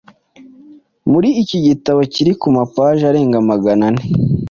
[1.11, 4.03] Muri iki gitabo kiri ku mapaji arenga maganane